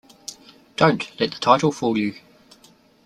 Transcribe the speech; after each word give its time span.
Don't 0.77 1.11
let 1.19 1.29
the 1.33 1.37
title 1.37 1.71
fool 1.71 1.95
you. 1.95 2.15